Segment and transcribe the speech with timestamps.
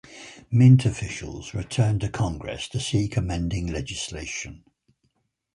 [0.49, 4.63] Mint officials returned to Congress to seek amending legislation.